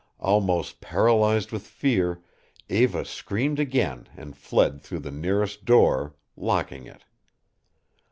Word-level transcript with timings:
Almost 0.19 0.81
paralyzed 0.81 1.51
with 1.51 1.67
fear, 1.67 2.23
Eva 2.69 3.05
screamed 3.05 3.59
again 3.59 4.09
and 4.17 4.35
fled 4.35 4.81
through 4.81 5.01
the 5.01 5.11
nearest 5.11 5.63
door, 5.63 6.15
locking 6.35 6.87
it. 6.87 7.03